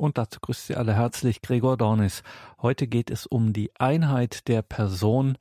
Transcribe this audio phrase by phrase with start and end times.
[0.00, 2.22] Und dazu grüßt Sie alle herzlich Gregor Dornis.
[2.62, 5.36] Heute geht es um die Einheit der Person,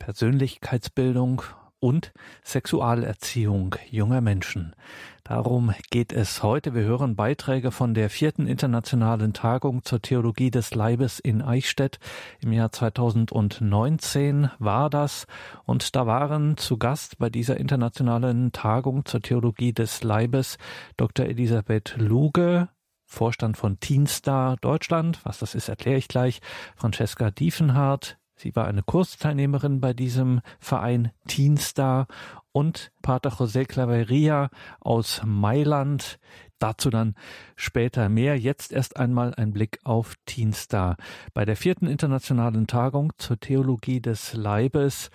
[0.00, 1.42] Persönlichkeitsbildung
[1.78, 2.12] und
[2.42, 4.74] Sexualerziehung junger Menschen.
[5.22, 6.74] Darum geht es heute.
[6.74, 12.00] Wir hören Beiträge von der vierten internationalen Tagung zur Theologie des Leibes in Eichstätt.
[12.40, 15.28] Im Jahr 2019 war das.
[15.66, 20.58] Und da waren zu Gast bei dieser internationalen Tagung zur Theologie des Leibes
[20.96, 21.26] Dr.
[21.26, 22.68] Elisabeth Luge,
[23.10, 25.20] Vorstand von Teenstar Deutschland.
[25.24, 26.40] Was das ist, erkläre ich gleich.
[26.76, 28.18] Francesca Diefenhardt.
[28.36, 32.06] Sie war eine Kursteilnehmerin bei diesem Verein Teenstar
[32.52, 34.48] und Pater José Claveria
[34.78, 36.20] aus Mailand.
[36.60, 37.16] Dazu dann
[37.56, 38.38] später mehr.
[38.38, 40.96] Jetzt erst einmal ein Blick auf Teenstar.
[41.34, 45.10] Bei der vierten internationalen Tagung zur Theologie des Leibes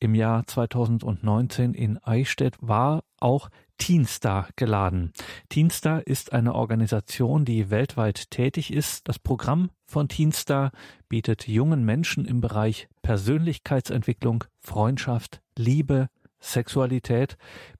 [0.00, 3.48] im Jahr 2019 in Eichstätt war auch
[3.78, 5.12] Teenstar geladen.
[5.48, 9.08] Teenstar ist eine Organisation, die weltweit tätig ist.
[9.08, 10.72] Das Programm von Teenstar
[11.08, 16.08] bietet jungen Menschen im Bereich Persönlichkeitsentwicklung, Freundschaft, Liebe,
[16.40, 17.36] Sexualität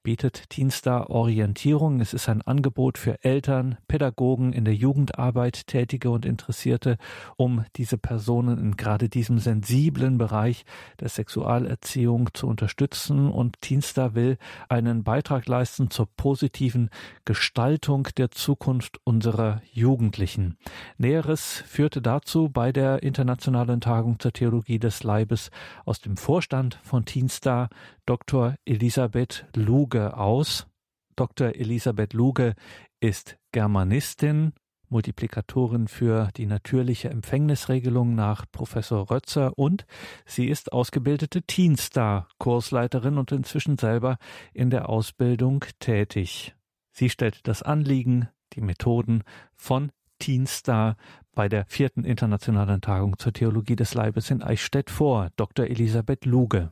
[0.07, 1.99] bietet Teenstar Orientierung.
[1.99, 6.97] Es ist ein Angebot für Eltern, Pädagogen in der Jugendarbeit, Tätige und Interessierte,
[7.35, 10.63] um diese Personen in gerade diesem sensiblen Bereich
[11.01, 13.29] der Sexualerziehung zu unterstützen.
[13.29, 14.37] Und Teenstar will
[14.69, 16.89] einen Beitrag leisten zur positiven
[17.25, 20.55] Gestaltung der Zukunft unserer Jugendlichen.
[20.97, 25.51] Näheres führte dazu bei der Internationalen Tagung zur Theologie des Leibes
[25.83, 27.67] aus dem Vorstand von Teenstar
[28.05, 28.55] Dr.
[28.63, 30.67] Elisabeth Luge aus.
[31.15, 31.55] Dr.
[31.55, 32.53] Elisabeth Luge
[32.99, 34.53] ist Germanistin,
[34.89, 39.85] Multiplikatorin für die natürliche Empfängnisregelung nach Professor Rötzer und
[40.25, 44.17] sie ist ausgebildete Teenstar-Kursleiterin und inzwischen selber
[44.53, 46.55] in der Ausbildung tätig.
[46.91, 49.23] Sie stellt das Anliegen, die Methoden
[49.55, 50.95] von Teenstar
[51.33, 55.29] bei der vierten internationalen Tagung zur Theologie des Leibes in Eichstätt vor.
[55.35, 55.67] Dr.
[55.67, 56.71] Elisabeth Luge.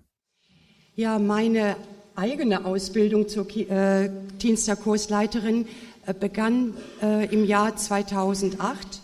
[0.96, 1.76] Ja, meine
[2.16, 4.10] eigene Ausbildung zur äh,
[4.42, 5.68] Dienstagkursleiterin
[6.06, 9.02] äh, begann äh, im Jahr 2008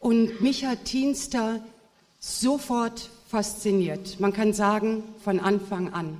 [0.00, 1.60] und mich hat Dienster
[2.18, 4.20] sofort fasziniert.
[4.20, 6.18] Man kann sagen, von Anfang an.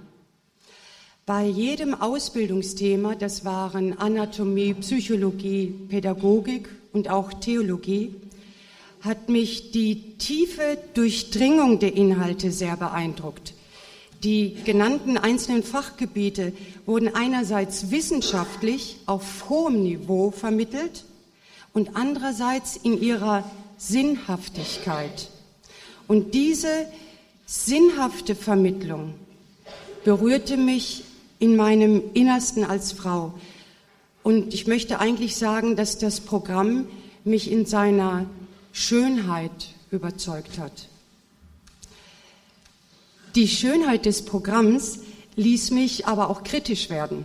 [1.26, 8.14] Bei jedem Ausbildungsthema, das waren Anatomie, Psychologie, Pädagogik und auch Theologie,
[9.02, 13.52] hat mich die tiefe Durchdringung der Inhalte sehr beeindruckt.
[14.24, 16.52] Die genannten einzelnen Fachgebiete
[16.86, 21.04] wurden einerseits wissenschaftlich auf hohem Niveau vermittelt
[21.72, 25.28] und andererseits in ihrer Sinnhaftigkeit.
[26.08, 26.86] Und diese
[27.46, 29.14] sinnhafte Vermittlung
[30.04, 31.04] berührte mich
[31.38, 33.34] in meinem Innersten als Frau.
[34.24, 36.88] Und ich möchte eigentlich sagen, dass das Programm
[37.24, 38.26] mich in seiner
[38.72, 40.88] Schönheit überzeugt hat.
[43.38, 44.98] Die Schönheit des Programms
[45.36, 47.24] ließ mich aber auch kritisch werden.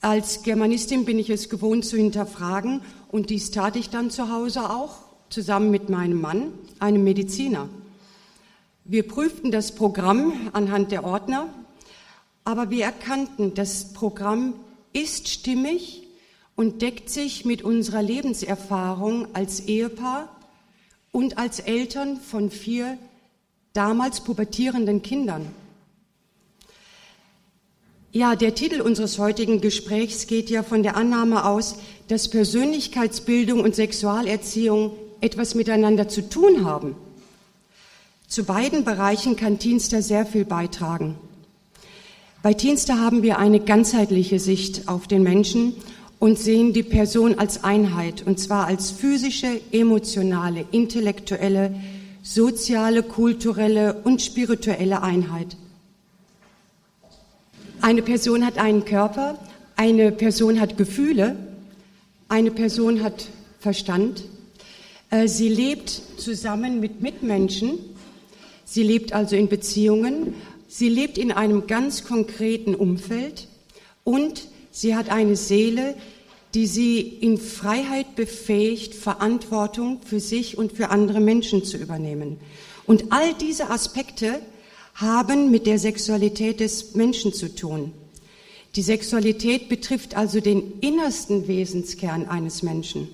[0.00, 4.70] Als Germanistin bin ich es gewohnt zu hinterfragen und dies tat ich dann zu Hause
[4.70, 4.98] auch,
[5.28, 7.68] zusammen mit meinem Mann, einem Mediziner.
[8.84, 11.52] Wir prüften das Programm anhand der Ordner,
[12.44, 14.54] aber wir erkannten, das Programm
[14.92, 16.06] ist stimmig
[16.54, 20.28] und deckt sich mit unserer Lebenserfahrung als Ehepaar
[21.10, 22.98] und als Eltern von vier
[23.72, 25.46] damals pubertierenden Kindern.
[28.14, 31.76] Ja, der Titel unseres heutigen Gesprächs geht ja von der Annahme aus,
[32.08, 36.94] dass Persönlichkeitsbildung und Sexualerziehung etwas miteinander zu tun haben.
[38.28, 41.16] Zu beiden Bereichen kann Teamster sehr viel beitragen.
[42.42, 45.74] Bei Teamster haben wir eine ganzheitliche Sicht auf den Menschen
[46.18, 51.74] und sehen die Person als Einheit, und zwar als physische, emotionale, intellektuelle,
[52.22, 55.56] soziale, kulturelle und spirituelle Einheit.
[57.80, 59.38] Eine Person hat einen Körper,
[59.74, 61.36] eine Person hat Gefühle,
[62.28, 63.28] eine Person hat
[63.58, 64.24] Verstand.
[65.10, 67.78] Äh, sie lebt zusammen mit Mitmenschen.
[68.64, 70.34] Sie lebt also in Beziehungen.
[70.68, 73.48] Sie lebt in einem ganz konkreten Umfeld
[74.04, 75.94] und sie hat eine Seele,
[76.54, 82.38] die sie in Freiheit befähigt, Verantwortung für sich und für andere Menschen zu übernehmen.
[82.86, 84.40] Und all diese Aspekte
[84.94, 87.92] haben mit der Sexualität des Menschen zu tun.
[88.76, 93.08] Die Sexualität betrifft also den innersten Wesenskern eines Menschen.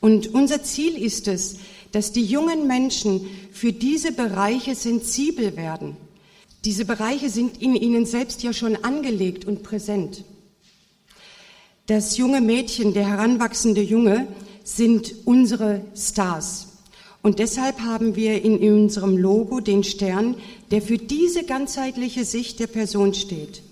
[0.00, 1.56] Und unser Ziel ist es,
[1.92, 5.96] dass die jungen Menschen für diese Bereiche sensibel werden.
[6.64, 10.24] Diese Bereiche sind in ihnen selbst ja schon angelegt und präsent.
[11.86, 14.28] Das junge Mädchen, der heranwachsende Junge,
[14.62, 16.68] sind unsere Stars.
[17.22, 20.36] Und deshalb haben wir in unserem Logo den Stern,
[20.70, 23.62] der für diese ganzheitliche Sicht der Person steht.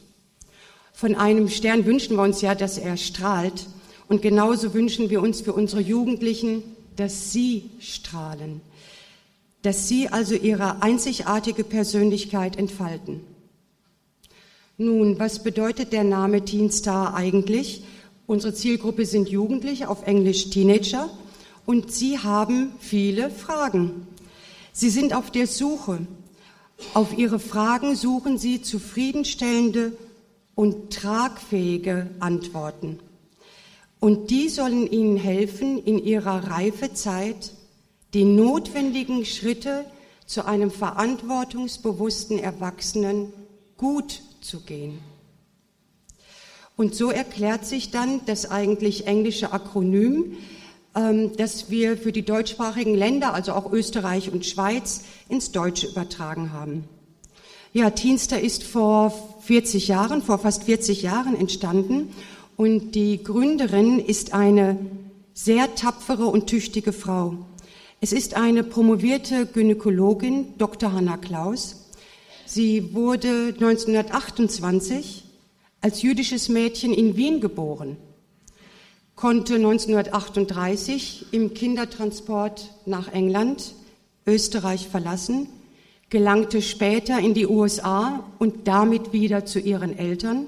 [0.92, 3.66] Von einem Stern wünschen wir uns ja, dass er strahlt.
[4.08, 6.62] Und genauso wünschen wir uns für unsere Jugendlichen,
[6.96, 8.60] dass sie strahlen.
[9.62, 13.20] Dass sie also ihre einzigartige Persönlichkeit entfalten.
[14.78, 17.84] Nun, was bedeutet der Name Teen Star eigentlich?
[18.30, 21.10] Unsere Zielgruppe sind Jugendliche, auf Englisch Teenager
[21.66, 24.06] und sie haben viele Fragen.
[24.72, 26.06] Sie sind auf der Suche.
[26.94, 29.98] Auf ihre Fragen suchen sie zufriedenstellende
[30.54, 33.00] und tragfähige Antworten.
[33.98, 37.52] Und die sollen ihnen helfen, in ihrer Reifezeit
[38.14, 39.84] die notwendigen Schritte
[40.24, 43.32] zu einem verantwortungsbewussten Erwachsenen
[43.76, 45.00] gut zu gehen.
[46.80, 50.38] Und so erklärt sich dann das eigentlich englische Akronym,
[50.96, 56.54] ähm, das wir für die deutschsprachigen Länder, also auch Österreich und Schweiz, ins Deutsche übertragen
[56.54, 56.84] haben.
[57.74, 59.12] Ja, Teenster ist vor
[59.42, 62.14] 40 Jahren, vor fast 40 Jahren entstanden
[62.56, 64.78] und die Gründerin ist eine
[65.34, 67.34] sehr tapfere und tüchtige Frau.
[68.00, 70.94] Es ist eine promovierte Gynäkologin, Dr.
[70.94, 71.90] Hanna Klaus.
[72.46, 75.24] Sie wurde 1928
[75.80, 77.96] als jüdisches Mädchen in Wien geboren
[79.20, 83.74] konnte 1938 im Kindertransport nach England,
[84.26, 85.46] Österreich verlassen,
[86.08, 90.46] gelangte später in die USA und damit wieder zu ihren Eltern,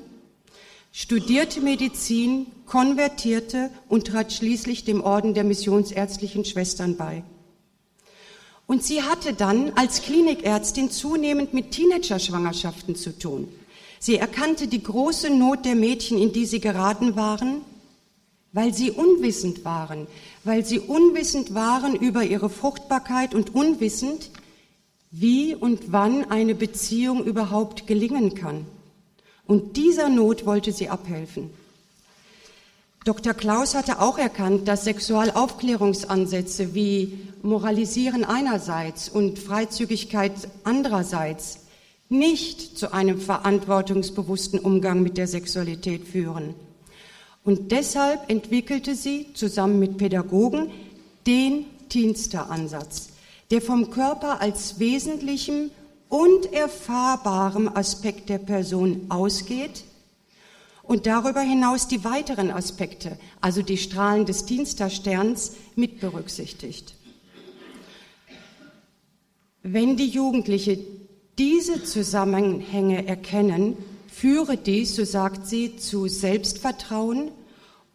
[0.91, 7.25] studierte Medizin, konvertierte und trat schließlich dem Orden der missionsärztlichen Schwestern bei.
[8.67, 13.49] Und sie hatte dann als Klinikärztin zunehmend mit Teenager-Schwangerschaften zu tun.
[14.05, 17.61] Sie erkannte die große Not der Mädchen, in die sie geraten waren,
[18.53, 20.09] weil sie unwissend waren,
[20.43, 24.31] weil sie unwissend waren über ihre Fruchtbarkeit und unwissend,
[25.13, 28.67] wie und wann eine Beziehung überhaupt gelingen kann.
[29.47, 31.51] Und dieser Not wollte sie abhelfen.
[33.05, 33.35] Dr.
[33.35, 40.33] Klaus hatte auch erkannt, dass Sexualaufklärungsansätze wie Moralisieren einerseits und Freizügigkeit
[40.65, 41.62] andererseits
[42.13, 46.55] nicht zu einem verantwortungsbewussten Umgang mit der Sexualität führen.
[47.45, 50.71] Und deshalb entwickelte sie zusammen mit Pädagogen
[51.27, 53.09] den Diensteransatz,
[53.51, 55.71] der vom Körper als wesentlichem
[56.09, 59.85] und erfahrbarem Aspekt der Person ausgeht
[60.83, 66.95] und darüber hinaus die weiteren Aspekte, also die Strahlen des Dienstersterns, mit berücksichtigt.
[69.63, 70.79] Wenn die Jugendliche
[71.39, 73.77] diese Zusammenhänge erkennen,
[74.09, 77.31] führe dies, so sagt sie, zu Selbstvertrauen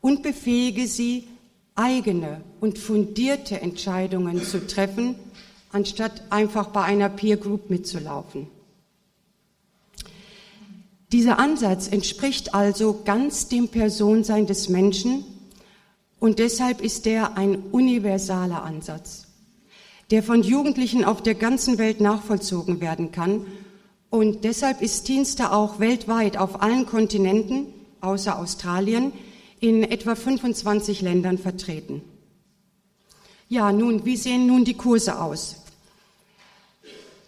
[0.01, 1.27] und befähige sie,
[1.75, 5.15] eigene und fundierte Entscheidungen zu treffen,
[5.71, 8.47] anstatt einfach bei einer Peer Group mitzulaufen.
[11.11, 15.23] Dieser Ansatz entspricht also ganz dem Personsein des Menschen
[16.19, 19.26] und deshalb ist er ein universaler Ansatz,
[20.11, 23.45] der von Jugendlichen auf der ganzen Welt nachvollzogen werden kann
[24.09, 27.67] und deshalb ist Teamster auch weltweit auf allen Kontinenten,
[27.99, 29.11] außer Australien,
[29.59, 32.01] in etwa 25 Ländern vertreten.
[33.49, 35.57] Ja, nun, wie sehen nun die Kurse aus?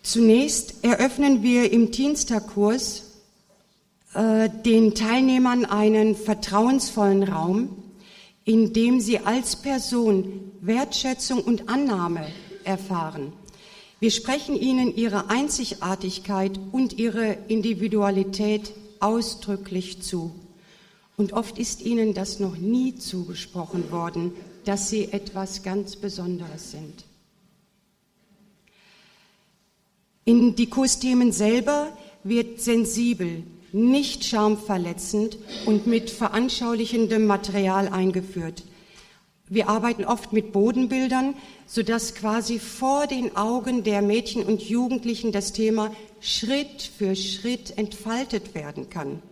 [0.04, 3.04] Zunächst eröffnen wir im Teamster-Kurs
[4.14, 7.70] äh, den Teilnehmern einen vertrauensvollen Raum,
[8.46, 12.28] in dem sie als Person Wertschätzung und Annahme
[12.70, 13.34] erfahren.
[14.00, 18.72] Wir sprechen ihnen ihre Einzigartigkeit und ihre Individualität
[19.02, 20.34] ausdrücklich zu.
[21.18, 24.32] Und oft ist ihnen das noch nie zugesprochen worden,
[24.64, 27.04] dass sie etwas ganz Besonderes sind.
[30.24, 31.92] In die Kursthemen selber
[32.24, 38.64] wird sensibel, nicht schamverletzend und mit veranschaulichendem Material eingeführt.
[39.52, 41.34] Wir arbeiten oft mit Bodenbildern,
[41.66, 45.92] sodass quasi vor den Augen der Mädchen und Jugendlichen das Thema
[46.22, 49.24] Schritt für Schritt entfaltet werden kann.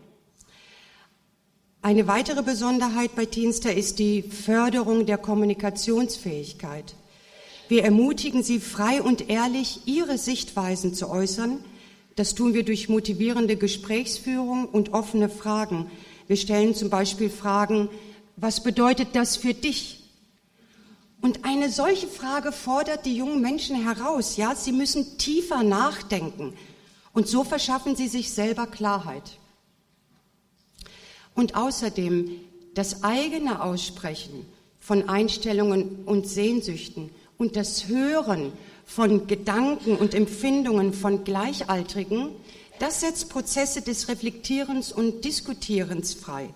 [1.84, 6.96] Eine weitere Besonderheit bei Teenster ist die Förderung der Kommunikationsfähigkeit.
[7.70, 11.64] Wir ermutigen sie frei und ehrlich, ihre Sichtweisen zu äußern.
[12.16, 15.92] Das tun wir durch motivierende Gesprächsführung und offene Fragen.
[16.26, 17.90] Wir stellen zum Beispiel Fragen,
[18.36, 20.07] was bedeutet das für dich?
[21.22, 24.38] Und eine solche Frage fordert die jungen Menschen heraus.
[24.38, 26.54] Ja, sie müssen tiefer nachdenken.
[27.14, 29.40] Und so verschaffen sie sich selber Klarheit.
[31.34, 32.30] Und außerdem
[32.76, 34.46] das eigene Aussprechen
[34.80, 38.54] von Einstellungen und Sehnsüchten und das Hören
[38.86, 42.30] von Gedanken und Empfindungen von Gleichaltrigen,
[42.80, 46.54] das setzt Prozesse des Reflektierens und Diskutierens frei.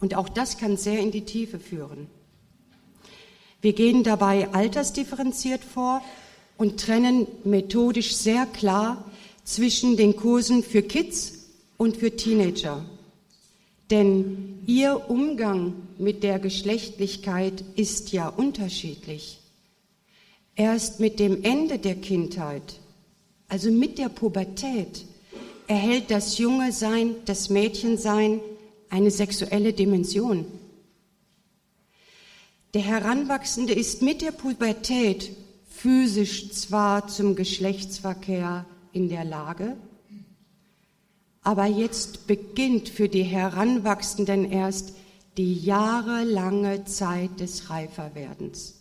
[0.00, 2.08] Und auch das kann sehr in die Tiefe führen.
[3.60, 6.02] Wir gehen dabei altersdifferenziert vor
[6.56, 9.04] und trennen methodisch sehr klar
[9.44, 11.46] zwischen den Kursen für Kids
[11.76, 12.84] und für Teenager.
[13.90, 19.38] Denn ihr Umgang mit der Geschlechtlichkeit ist ja unterschiedlich.
[20.56, 22.80] Erst mit dem Ende der Kindheit,
[23.48, 25.04] also mit der Pubertät,
[25.68, 28.40] erhält das junge Sein, das Mädchensein
[28.88, 30.46] eine sexuelle Dimension.
[32.76, 35.30] Der Heranwachsende ist mit der Pubertät
[35.66, 39.78] physisch zwar zum Geschlechtsverkehr in der Lage,
[41.40, 44.92] aber jetzt beginnt für die Heranwachsenden erst
[45.38, 48.74] die jahrelange Zeit des Reiferwerdens.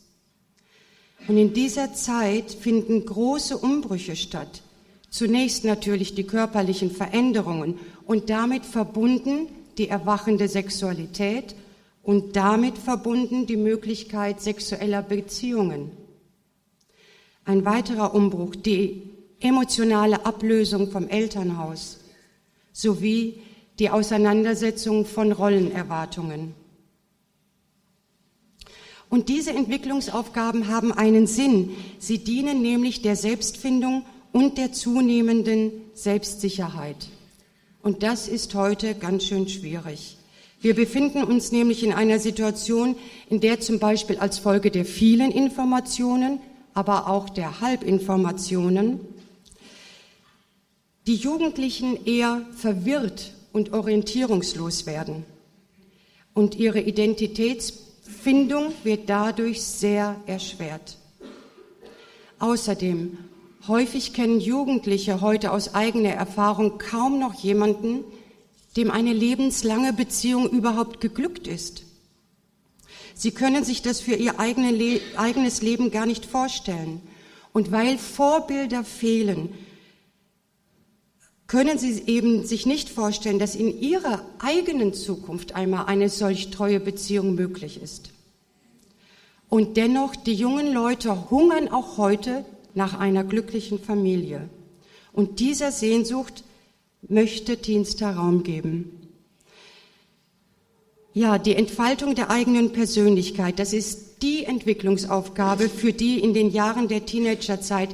[1.30, 4.62] Und in dieser Zeit finden große Umbrüche statt.
[5.10, 9.48] Zunächst natürlich die körperlichen Veränderungen und damit verbunden
[9.78, 11.56] die erwachende Sexualität
[12.06, 15.92] und damit verbunden die Möglichkeit sexueller Beziehungen.
[17.46, 19.10] Ein weiterer Umbruch, die
[19.40, 22.00] emotionale Ablösung vom Elternhaus
[22.72, 23.42] sowie
[23.80, 26.54] die Auseinandersetzung von Rollenerwartungen.
[29.10, 31.72] Und diese Entwicklungsaufgaben haben einen Sinn.
[32.00, 37.08] Sie dienen nämlich der Selbstfindung und der zunehmenden Selbstsicherheit.
[37.82, 40.15] Und das ist heute ganz schön schwierig.
[40.66, 42.96] Wir befinden uns nämlich in einer Situation,
[43.30, 46.40] in der zum Beispiel als Folge der vielen Informationen,
[46.74, 49.00] aber auch der Halbinformationen
[51.06, 55.24] die Jugendlichen eher verwirrt und orientierungslos werden.
[56.34, 60.98] Und ihre Identitätsfindung wird dadurch sehr erschwert.
[62.40, 63.20] Außerdem,
[63.68, 68.04] häufig kennen Jugendliche heute aus eigener Erfahrung kaum noch jemanden,
[68.76, 71.84] dem eine lebenslange Beziehung überhaupt geglückt ist.
[73.14, 77.02] Sie können sich das für ihr eigenes Leben gar nicht vorstellen.
[77.54, 79.50] Und weil Vorbilder fehlen,
[81.48, 86.82] können Sie eben sich nicht vorstellen, dass in Ihrer eigenen Zukunft einmal eine solch treue
[86.82, 88.10] Beziehung möglich ist.
[89.48, 94.50] Und dennoch, die jungen Leute hungern auch heute nach einer glücklichen Familie.
[95.14, 96.44] Und dieser Sehnsucht
[97.08, 98.92] möchte Dienster Raum geben.
[101.14, 106.88] Ja, die Entfaltung der eigenen Persönlichkeit, das ist die Entwicklungsaufgabe, für die in den Jahren
[106.88, 107.90] der Teenagerzeit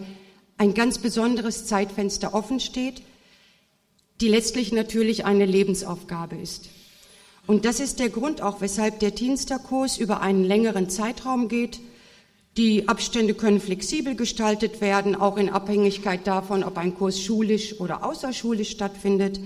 [0.58, 3.04] ein ganz besonderes Zeitfenster offen steht
[4.22, 6.70] die letztlich natürlich eine Lebensaufgabe ist.
[7.48, 11.80] Und das ist der Grund auch, weshalb der Diensterkurs über einen längeren Zeitraum geht.
[12.58, 18.04] Die Abstände können flexibel gestaltet werden, auch in Abhängigkeit davon, ob ein Kurs schulisch oder
[18.04, 19.40] außerschulisch stattfindet.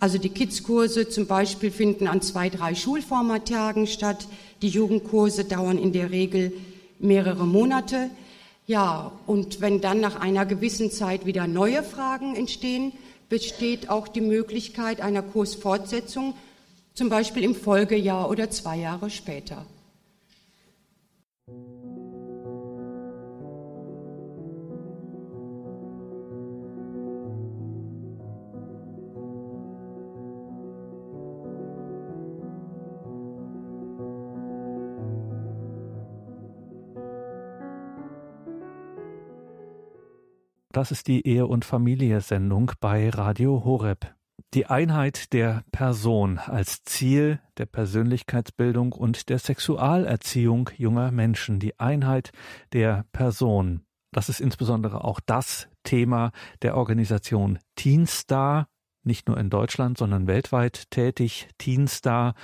[0.00, 4.28] Also die Kids-Kurse zum Beispiel finden an zwei, drei Schulformattagen statt.
[4.62, 6.54] Die Jugendkurse dauern in der Regel
[6.98, 8.08] mehrere Monate.
[8.66, 12.92] Ja, und wenn dann nach einer gewissen Zeit wieder neue Fragen entstehen,
[13.28, 16.32] besteht auch die Möglichkeit einer Kursfortsetzung,
[16.94, 19.66] zum Beispiel im Folgejahr oder zwei Jahre später.
[40.78, 44.14] Das ist die Ehe- und Familie-Sendung bei Radio Horeb.
[44.54, 51.58] Die Einheit der Person als Ziel der Persönlichkeitsbildung und der Sexualerziehung junger Menschen.
[51.58, 52.30] Die Einheit
[52.72, 53.86] der Person.
[54.12, 56.30] Das ist insbesondere auch das Thema
[56.62, 58.68] der Organisation Teenstar,
[59.02, 61.48] nicht nur in Deutschland, sondern weltweit tätig.
[61.58, 62.34] Teenstar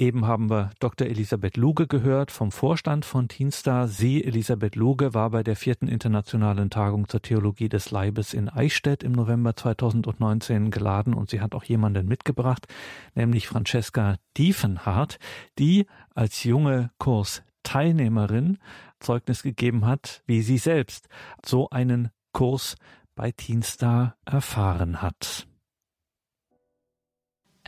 [0.00, 1.08] Eben haben wir Dr.
[1.08, 3.86] Elisabeth Luge gehört vom Vorstand von Teenstar.
[3.86, 9.02] Sie, Elisabeth Luge, war bei der vierten internationalen Tagung zur Theologie des Leibes in Eichstätt
[9.02, 12.66] im November 2019 geladen und sie hat auch jemanden mitgebracht,
[13.14, 15.18] nämlich Francesca Diefenhardt,
[15.58, 18.56] die als junge Kursteilnehmerin
[19.00, 21.10] Zeugnis gegeben hat, wie sie selbst
[21.44, 22.76] so einen Kurs
[23.14, 25.46] bei Teenstar erfahren hat.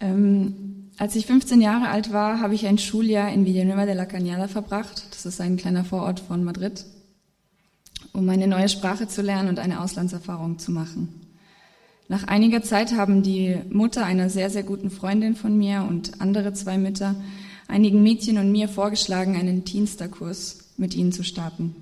[0.03, 4.05] Ähm als ich 15 Jahre alt war, habe ich ein Schuljahr in Villanueva de la
[4.05, 5.07] Cañada verbracht.
[5.11, 6.85] Das ist ein kleiner Vorort von Madrid,
[8.13, 11.21] um eine neue Sprache zu lernen und eine Auslandserfahrung zu machen.
[12.09, 16.53] Nach einiger Zeit haben die Mutter einer sehr, sehr guten Freundin von mir und andere
[16.53, 17.15] zwei Mütter
[17.69, 21.75] einigen Mädchen und mir vorgeschlagen, einen Teensterkurs mit ihnen zu starten.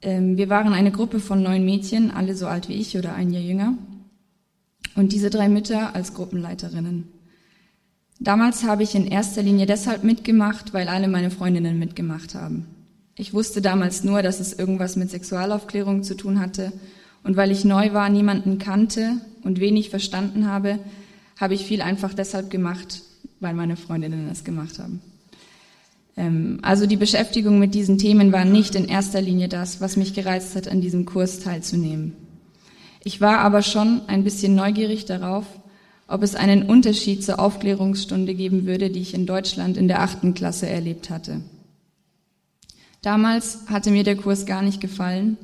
[0.00, 3.30] Ähm, wir waren eine Gruppe von neun Mädchen, alle so alt wie ich oder ein
[3.30, 3.74] Jahr jünger.
[4.94, 7.08] Und diese drei Mütter als Gruppenleiterinnen.
[8.20, 12.66] Damals habe ich in erster Linie deshalb mitgemacht, weil alle meine Freundinnen mitgemacht haben.
[13.16, 16.72] Ich wusste damals nur, dass es irgendwas mit Sexualaufklärung zu tun hatte.
[17.24, 20.78] Und weil ich neu war, niemanden kannte und wenig verstanden habe,
[21.36, 23.02] habe ich viel einfach deshalb gemacht,
[23.40, 25.00] weil meine Freundinnen es gemacht haben.
[26.16, 30.14] Ähm, also die Beschäftigung mit diesen Themen war nicht in erster Linie das, was mich
[30.14, 32.14] gereizt hat, an diesem Kurs teilzunehmen.
[33.04, 35.46] Ich war aber schon ein bisschen neugierig darauf,
[36.06, 40.34] ob es einen Unterschied zur Aufklärungsstunde geben würde, die ich in Deutschland in der achten
[40.34, 41.40] Klasse erlebt hatte.
[43.00, 45.36] Damals hatte mir der Kurs gar nicht gefallen,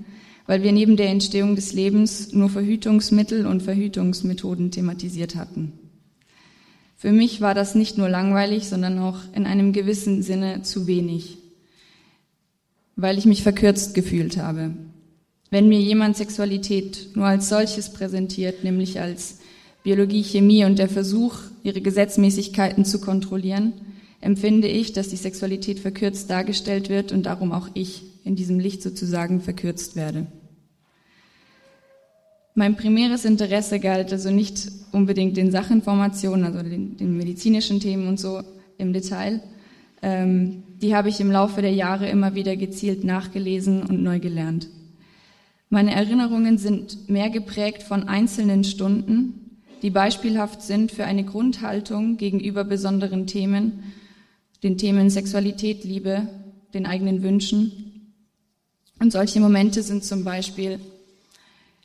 [0.47, 5.73] weil wir neben der Entstehung des Lebens nur Verhütungsmittel und Verhütungsmethoden thematisiert hatten.
[6.97, 11.39] Für mich war das nicht nur langweilig, sondern auch in einem gewissen Sinne zu wenig,
[12.97, 14.73] weil ich mich verkürzt gefühlt habe.
[15.51, 19.39] Wenn mir jemand Sexualität nur als solches präsentiert, nämlich als
[19.83, 23.73] Biologie, Chemie und der Versuch, ihre Gesetzmäßigkeiten zu kontrollieren,
[24.21, 28.83] empfinde ich, dass die Sexualität verkürzt dargestellt wird und darum auch ich in diesem Licht
[28.83, 30.27] sozusagen verkürzt werde.
[32.55, 38.19] Mein primäres Interesse galt also nicht unbedingt den Sachinformationen, also den, den medizinischen Themen und
[38.19, 38.43] so
[38.79, 39.41] im Detail.
[40.03, 44.69] Ähm, die habe ich im Laufe der Jahre immer wieder gezielt nachgelesen und neu gelernt.
[45.71, 52.65] Meine Erinnerungen sind mehr geprägt von einzelnen Stunden, die beispielhaft sind für eine Grundhaltung gegenüber
[52.65, 53.85] besonderen Themen,
[54.63, 56.29] den Themen Sexualität, Liebe,
[56.75, 58.15] den eigenen Wünschen.
[58.99, 60.81] Und solche Momente sind zum Beispiel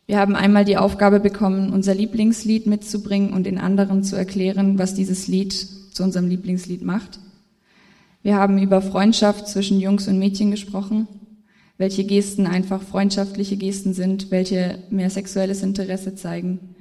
[0.05, 4.93] wir haben einmal die Aufgabe bekommen, unser Lieblingslied mitzubringen und den anderen zu erklären, was
[4.93, 7.19] dieses Lied zu unserem Lieblingslied macht.
[8.21, 11.07] Wir haben über Freundschaft zwischen Jungs und Mädchen gesprochen,
[11.77, 16.75] welche Gesten einfach freundschaftliche Gesten sind, welche mehr sexuelles Interesse zeigen.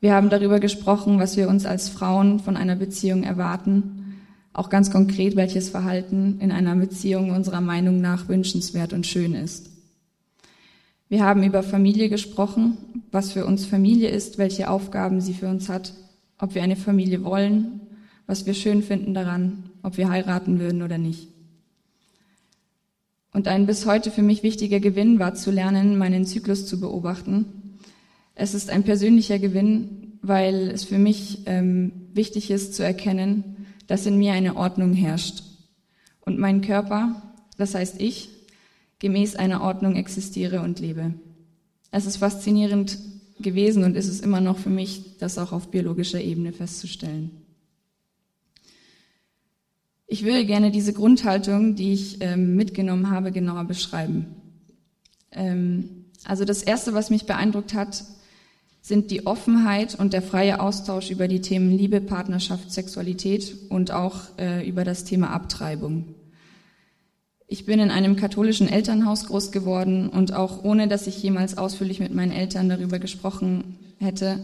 [0.00, 4.16] Wir haben darüber gesprochen, was wir uns als Frauen von einer Beziehung erwarten,
[4.52, 9.70] auch ganz konkret, welches Verhalten in einer Beziehung unserer Meinung nach wünschenswert und schön ist.
[11.08, 12.76] Wir haben über Familie gesprochen,
[13.10, 15.94] was für uns Familie ist, welche Aufgaben sie für uns hat,
[16.38, 17.80] ob wir eine Familie wollen,
[18.26, 21.28] was wir schön finden daran, ob wir heiraten würden oder nicht.
[23.32, 27.78] Und ein bis heute für mich wichtiger Gewinn war zu lernen, meinen Zyklus zu beobachten.
[28.34, 34.06] Es ist ein persönlicher Gewinn, weil es für mich ähm, wichtig ist zu erkennen, dass
[34.06, 35.42] in mir eine Ordnung herrscht.
[36.20, 37.22] Und mein Körper,
[37.56, 38.28] das heißt ich,
[38.98, 41.14] gemäß einer Ordnung existiere und lebe.
[41.90, 42.98] Es ist faszinierend
[43.40, 47.41] gewesen und ist es immer noch für mich, das auch auf biologischer Ebene festzustellen.
[50.12, 54.26] Ich würde gerne diese Grundhaltung, die ich ähm, mitgenommen habe, genauer beschreiben.
[55.30, 58.04] Ähm, also das Erste, was mich beeindruckt hat,
[58.82, 64.36] sind die Offenheit und der freie Austausch über die Themen Liebe, Partnerschaft, Sexualität und auch
[64.38, 66.14] äh, über das Thema Abtreibung.
[67.46, 72.00] Ich bin in einem katholischen Elternhaus groß geworden und auch ohne, dass ich jemals ausführlich
[72.00, 74.40] mit meinen Eltern darüber gesprochen hätte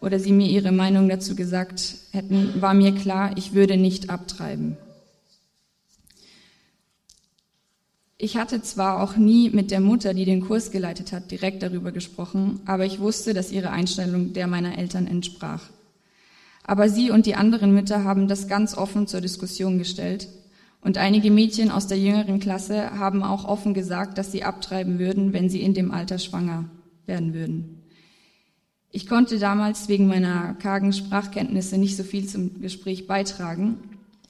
[0.00, 4.76] oder sie mir ihre Meinung dazu gesagt hätten, war mir klar, ich würde nicht abtreiben.
[8.24, 11.90] Ich hatte zwar auch nie mit der Mutter, die den Kurs geleitet hat, direkt darüber
[11.90, 15.64] gesprochen, aber ich wusste, dass ihre Einstellung der meiner Eltern entsprach.
[16.62, 20.28] Aber sie und die anderen Mütter haben das ganz offen zur Diskussion gestellt
[20.82, 25.32] und einige Mädchen aus der jüngeren Klasse haben auch offen gesagt, dass sie abtreiben würden,
[25.32, 26.66] wenn sie in dem Alter schwanger
[27.06, 27.82] werden würden.
[28.92, 33.78] Ich konnte damals wegen meiner kargen Sprachkenntnisse nicht so viel zum Gespräch beitragen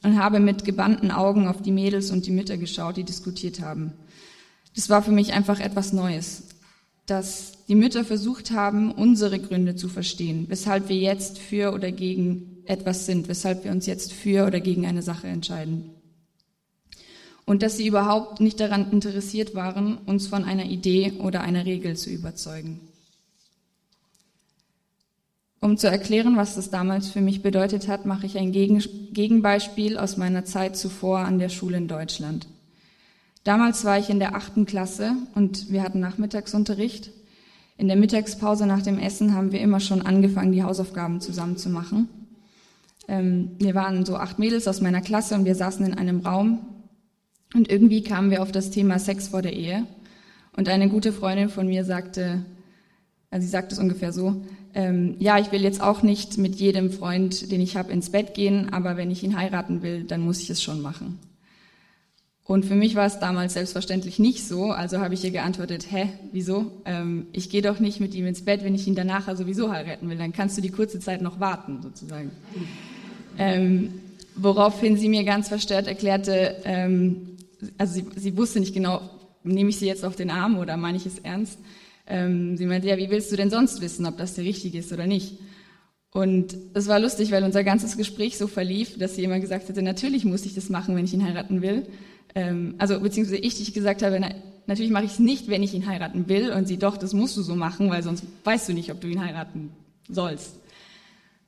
[0.02, 3.92] und habe mit gebannten Augen auf die Mädels und die Mütter geschaut, die diskutiert haben.
[4.74, 6.44] Das war für mich einfach etwas Neues,
[7.06, 12.62] dass die Mütter versucht haben, unsere Gründe zu verstehen, weshalb wir jetzt für oder gegen
[12.64, 15.90] etwas sind, weshalb wir uns jetzt für oder gegen eine Sache entscheiden
[17.44, 21.96] und dass sie überhaupt nicht daran interessiert waren, uns von einer Idee oder einer Regel
[21.96, 22.80] zu überzeugen.
[25.62, 30.16] Um zu erklären, was das damals für mich bedeutet hat, mache ich ein Gegenbeispiel aus
[30.16, 32.48] meiner Zeit zuvor an der Schule in Deutschland.
[33.44, 37.12] Damals war ich in der achten Klasse und wir hatten Nachmittagsunterricht.
[37.76, 41.70] In der Mittagspause nach dem Essen haben wir immer schon angefangen, die Hausaufgaben zusammen zu
[41.70, 42.08] machen.
[43.06, 46.58] Ähm, wir waren so acht Mädels aus meiner Klasse und wir saßen in einem Raum
[47.54, 49.86] und irgendwie kamen wir auf das Thema Sex vor der Ehe.
[50.56, 52.44] Und eine gute Freundin von mir sagte,
[53.30, 54.42] Also sie sagt es ungefähr so,
[54.74, 58.34] ähm, ja, ich will jetzt auch nicht mit jedem Freund, den ich habe, ins Bett
[58.34, 61.18] gehen, aber wenn ich ihn heiraten will, dann muss ich es schon machen.
[62.44, 66.08] Und für mich war es damals selbstverständlich nicht so, also habe ich ihr geantwortet, hä,
[66.32, 66.72] wieso?
[66.84, 70.08] Ähm, ich gehe doch nicht mit ihm ins Bett, wenn ich ihn danach sowieso heiraten
[70.08, 72.30] will, dann kannst du die kurze Zeit noch warten, sozusagen.
[73.38, 73.94] Ähm,
[74.34, 77.36] woraufhin sie mir ganz verstört erklärte, ähm,
[77.78, 79.02] also sie, sie wusste nicht genau,
[79.44, 81.58] nehme ich sie jetzt auf den Arm oder meine ich es ernst?
[82.12, 84.92] Ähm, sie meinte, ja, wie willst du denn sonst wissen, ob das der richtige ist
[84.92, 85.38] oder nicht?
[86.10, 89.80] Und es war lustig, weil unser ganzes Gespräch so verlief, dass sie immer gesagt hatte,
[89.80, 91.86] natürlich muss ich das machen, wenn ich ihn heiraten will.
[92.34, 94.28] Ähm, also beziehungsweise ich, die ich gesagt habe, na,
[94.66, 96.52] natürlich mache ich es nicht, wenn ich ihn heiraten will.
[96.52, 99.08] Und sie, doch, das musst du so machen, weil sonst weißt du nicht, ob du
[99.08, 99.70] ihn heiraten
[100.06, 100.60] sollst.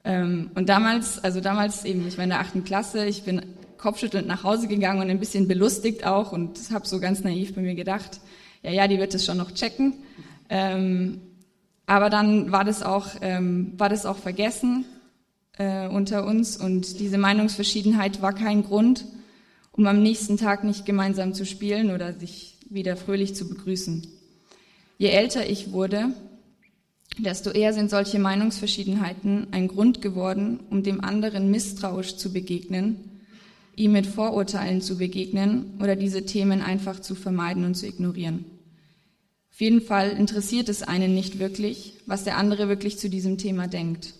[0.02, 3.42] Ähm, und damals, also damals eben, ich war in der achten Klasse, ich bin
[3.76, 7.60] kopfschüttelnd nach Hause gegangen und ein bisschen belustigt auch und habe so ganz naiv bei
[7.60, 8.18] mir gedacht,
[8.62, 9.92] ja, ja, die wird es schon noch checken.
[10.48, 11.20] Ähm,
[11.86, 14.84] aber dann war das auch, ähm, war das auch vergessen
[15.58, 19.04] äh, unter uns und diese Meinungsverschiedenheit war kein Grund,
[19.72, 24.06] um am nächsten Tag nicht gemeinsam zu spielen oder sich wieder fröhlich zu begrüßen.
[24.98, 26.14] Je älter ich wurde,
[27.18, 33.20] desto eher sind solche Meinungsverschiedenheiten ein Grund geworden, um dem anderen misstrauisch zu begegnen,
[33.76, 38.46] ihm mit Vorurteilen zu begegnen oder diese Themen einfach zu vermeiden und zu ignorieren.
[39.54, 43.68] Auf jeden Fall interessiert es einen nicht wirklich, was der andere wirklich zu diesem Thema
[43.68, 44.12] denkt.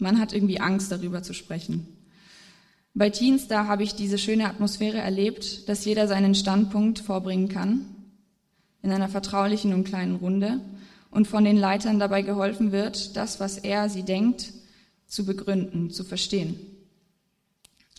[0.00, 1.86] Man hat irgendwie Angst, darüber zu sprechen.
[2.92, 7.86] Bei Teenstar habe ich diese schöne Atmosphäre erlebt, dass jeder seinen Standpunkt vorbringen kann,
[8.82, 10.60] in einer vertraulichen und kleinen Runde,
[11.12, 14.52] und von den Leitern dabei geholfen wird, das, was er sie denkt,
[15.06, 16.58] zu begründen, zu verstehen.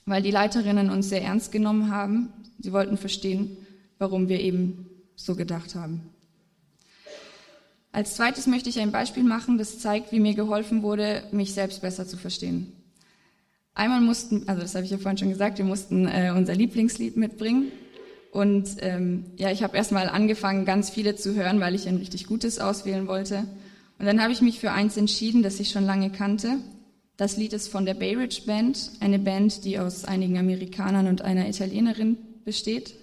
[0.06, 3.56] Weil die Leiterinnen uns sehr ernst genommen haben, sie wollten verstehen,
[3.98, 6.13] warum wir eben so gedacht haben.
[7.94, 11.84] Als zweites möchte ich ein Beispiel machen, das zeigt, wie mir geholfen wurde, mich selbst
[11.84, 12.74] besser zu verstehen.
[13.76, 17.18] Einmal mussten, also das habe ich ja vorhin schon gesagt, wir mussten äh, unser Lieblingslied
[17.18, 17.72] mitbringen.
[18.32, 22.26] Und ähm, ja, ich habe erstmal angefangen, ganz viele zu hören, weil ich ein richtig
[22.26, 23.46] gutes auswählen wollte.
[24.00, 26.58] Und dann habe ich mich für eins entschieden, das ich schon lange kannte.
[27.16, 31.22] Das Lied ist von der Bay Ridge Band, eine Band, die aus einigen Amerikanern und
[31.22, 32.96] einer Italienerin besteht.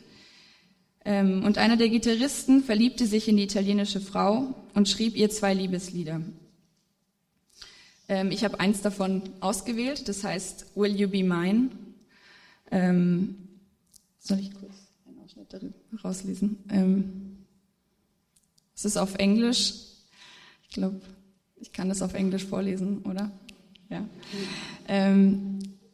[1.05, 5.55] Ähm, und einer der Gitarristen verliebte sich in die italienische Frau und schrieb ihr zwei
[5.55, 6.21] Liebeslieder.
[8.09, 11.71] Ähm, ich habe eins davon ausgewählt, das heißt Will You Be Mine.
[12.71, 13.37] Ähm,
[14.19, 14.75] soll ich kurz
[15.07, 16.59] einen Ausschnitt darüber rauslesen?
[18.75, 19.75] es ist auf Englisch.
[20.63, 21.01] Ich glaube,
[21.57, 23.31] ich kann das auf Englisch vorlesen, oder?
[23.89, 24.07] Ja.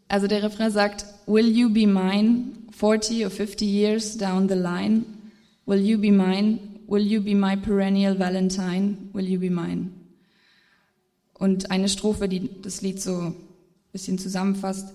[0.08, 2.52] also der Refrain sagt, Will you be mine?
[2.76, 5.32] 40 or 50 years down the line,
[5.64, 6.80] will you be mine?
[6.86, 9.08] Will you be my perennial Valentine?
[9.14, 9.92] Will you be mine?
[11.32, 13.34] Und eine Strophe, die das Lied so ein
[13.92, 14.92] bisschen zusammenfasst.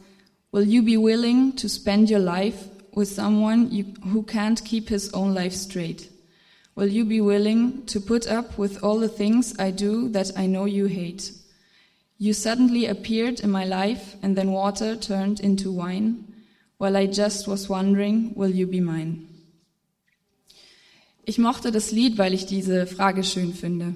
[0.51, 5.11] Will you be willing to spend your life with someone you, who can't keep his
[5.13, 6.07] own life straight?
[6.75, 10.45] Will you be willing to put up with all the things I do that I
[10.45, 11.31] know you hate?
[12.19, 16.30] You suddenly appeared in my life and then water turned into wine.
[16.81, 19.19] While I just was wondering, will you be mine?
[21.23, 23.93] Ich mochte das Lied, weil ich diese Frage schön finde.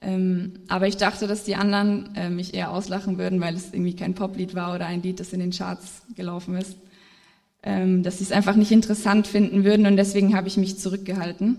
[0.00, 3.96] Ähm, aber ich dachte, dass die anderen äh, mich eher auslachen würden, weil es irgendwie
[3.96, 6.76] kein Poplied war oder ein Lied, das in den Charts gelaufen ist.
[7.64, 11.58] Ähm, dass sie es einfach nicht interessant finden würden und deswegen habe ich mich zurückgehalten.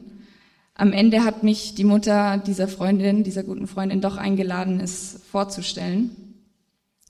[0.73, 6.11] Am Ende hat mich die Mutter dieser Freundin, dieser guten Freundin, doch eingeladen, es vorzustellen.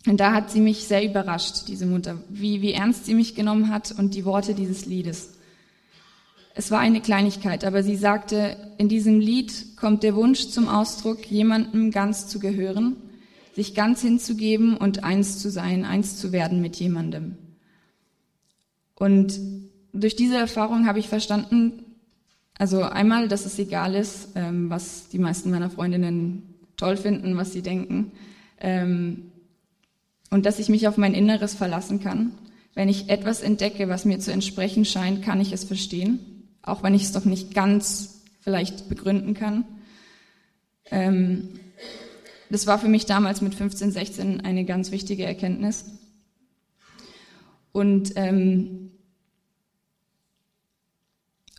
[0.06, 3.70] Und da hat sie mich sehr überrascht, diese Mutter, wie, wie ernst sie mich genommen
[3.70, 5.30] hat und die Worte dieses Liedes.
[6.56, 11.26] Es war eine Kleinigkeit, aber sie sagte, in diesem Lied kommt der Wunsch zum Ausdruck,
[11.32, 12.98] jemandem ganz zu gehören,
[13.56, 17.38] sich ganz hinzugeben und eins zu sein, eins zu werden mit jemandem.
[18.96, 19.40] Und
[19.94, 21.84] durch diese Erfahrung habe ich verstanden,
[22.58, 26.44] also einmal, dass es egal ist, ähm, was die meisten meiner Freundinnen
[26.78, 28.12] toll finden, was sie denken.
[30.34, 32.32] Und dass ich mich auf mein Inneres verlassen kann.
[32.74, 36.96] Wenn ich etwas entdecke, was mir zu entsprechen scheint, kann ich es verstehen, auch wenn
[36.96, 39.64] ich es doch nicht ganz vielleicht begründen kann.
[40.90, 41.50] Ähm,
[42.50, 45.86] das war für mich damals mit 15, 16 eine ganz wichtige Erkenntnis.
[47.72, 48.90] Und ähm,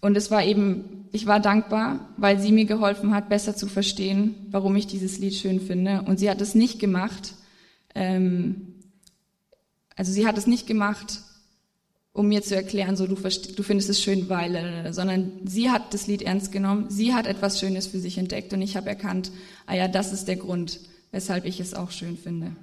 [0.01, 4.35] und es war eben, ich war dankbar, weil sie mir geholfen hat, besser zu verstehen,
[4.51, 6.03] warum ich dieses Lied schön finde.
[6.03, 7.35] Und sie hat es nicht gemacht,
[7.94, 8.74] ähm,
[9.96, 11.20] also sie hat es nicht gemacht,
[12.12, 16.07] um mir zu erklären, so du, du findest es schön, weil, sondern sie hat das
[16.07, 19.33] Lied ernst genommen, sie hat etwas Schönes für sich entdeckt und ich habe erkannt,
[19.66, 20.80] ah ja, das ist der Grund,
[21.11, 22.54] weshalb ich es auch schön finde.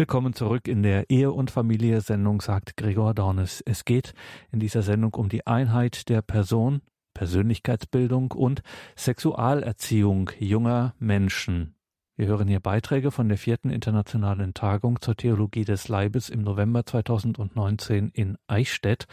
[0.00, 3.62] Willkommen zurück in der Ehe- und Familie-Sendung, sagt Gregor Dornes.
[3.66, 4.14] Es geht
[4.50, 6.80] in dieser Sendung um die Einheit der Person,
[7.12, 8.62] Persönlichkeitsbildung und
[8.96, 11.74] Sexualerziehung junger Menschen.
[12.16, 16.86] Wir hören hier Beiträge von der vierten internationalen Tagung zur Theologie des Leibes im November
[16.86, 19.04] 2019 in Eichstätt.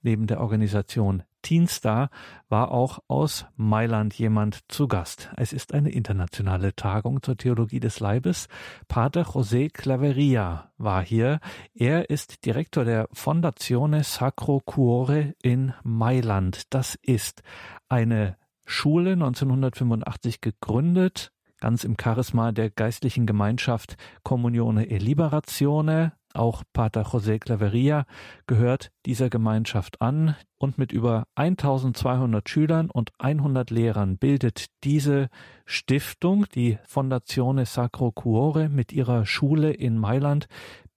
[0.00, 2.08] Neben der Organisation Teenstar
[2.48, 5.30] war auch aus Mailand jemand zu Gast.
[5.36, 8.48] Es ist eine internationale Tagung zur Theologie des Leibes.
[8.88, 11.38] Pater José Claveria war hier.
[11.74, 16.62] Er ist Direktor der Fondazione Sacro Cuore in Mailand.
[16.70, 17.42] Das ist
[17.88, 21.30] eine Schule 1985 gegründet,
[21.60, 28.06] ganz im Charisma der geistlichen Gemeinschaft Communione e Liberazione, auch Pater José Claveria
[28.46, 35.28] gehört dieser Gemeinschaft an und mit über 1200 Schülern und 100 Lehrern bildet diese
[35.66, 40.46] Stiftung, die Fondazione Sacro Cuore mit ihrer Schule in Mailand,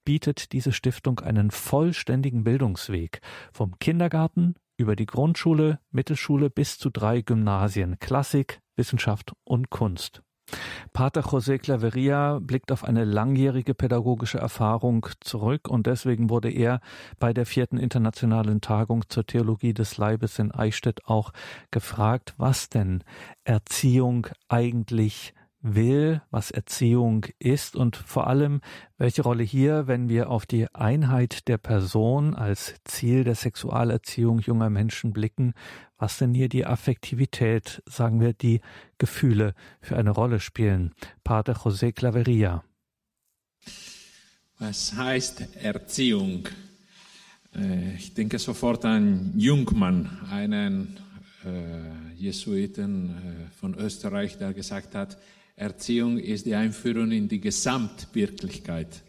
[0.06, 3.22] bietet diese Stiftung einen vollständigen Bildungsweg
[3.52, 10.22] vom Kindergarten über die Grundschule, Mittelschule bis zu drei Gymnasien, Klassik, Wissenschaft und Kunst.
[10.94, 16.80] Pater José Claveria blickt auf eine langjährige pädagogische Erfahrung zurück und deswegen wurde er
[17.20, 21.32] bei der vierten internationalen Tagung zur Theologie des Leibes in Eichstätt auch
[21.72, 23.04] gefragt, was denn
[23.44, 25.34] Erziehung eigentlich
[25.76, 28.62] will, was Erziehung ist und vor allem,
[28.98, 34.70] welche Rolle hier, wenn wir auf die Einheit der Person als Ziel der Sexualerziehung junger
[34.70, 35.54] Menschen blicken,
[35.98, 38.62] was denn hier die Affektivität, sagen wir, die
[38.98, 40.94] Gefühle für eine Rolle spielen.
[41.24, 42.64] Pater José Claveria.
[44.60, 46.48] Was heißt Erziehung?
[47.56, 51.00] Äh, ich denke sofort an Jungmann, einen
[51.46, 55.18] äh, Jesuiten äh, von Österreich, der gesagt hat,
[55.58, 59.02] Erziehung ist die Einführung in die Gesamtwirklichkeit.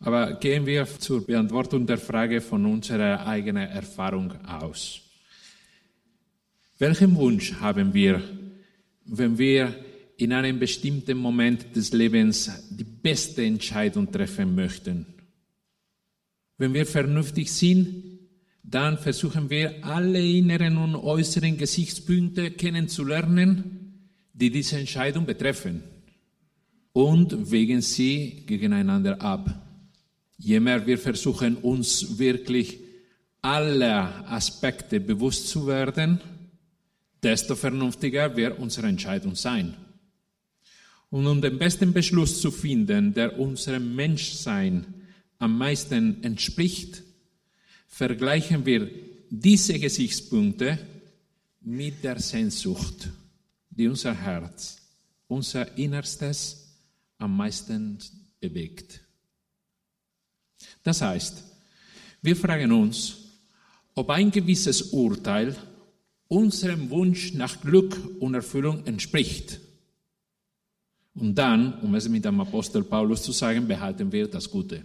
[0.00, 5.00] Aber gehen wir zur Beantwortung der Frage von unserer eigenen Erfahrung aus.
[6.80, 8.20] Welchen Wunsch haben wir,
[9.04, 9.72] wenn wir
[10.16, 15.06] in einem bestimmten Moment des Lebens die beste Entscheidung treffen möchten?
[16.58, 18.18] Wenn wir vernünftig sind,
[18.64, 23.81] dann versuchen wir alle inneren und äußeren Gesichtspunkte kennenzulernen
[24.32, 25.82] die diese Entscheidung betreffen
[26.92, 29.50] und wägen sie gegeneinander ab.
[30.38, 32.78] Je mehr wir versuchen, uns wirklich
[33.40, 36.20] aller Aspekte bewusst zu werden,
[37.22, 39.76] desto vernünftiger wird unsere Entscheidung sein.
[41.10, 44.86] Und um den besten Beschluss zu finden, der unserem Menschsein
[45.38, 47.02] am meisten entspricht,
[47.86, 48.90] vergleichen wir
[49.28, 50.78] diese Gesichtspunkte
[51.60, 53.10] mit der Sehnsucht
[53.76, 54.76] die unser Herz,
[55.28, 56.76] unser Innerstes
[57.18, 57.98] am meisten
[58.40, 59.00] bewegt.
[60.82, 61.42] Das heißt,
[62.20, 63.16] wir fragen uns,
[63.94, 65.56] ob ein gewisses Urteil
[66.28, 69.60] unserem Wunsch nach Glück und Erfüllung entspricht.
[71.14, 74.84] Und dann, um es mit dem Apostel Paulus zu sagen, behalten wir das Gute.